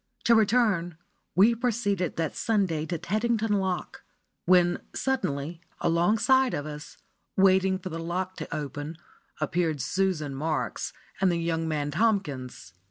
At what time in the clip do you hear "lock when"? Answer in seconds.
3.59-4.79